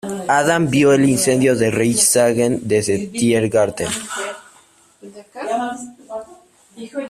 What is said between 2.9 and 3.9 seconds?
el Tiergarten.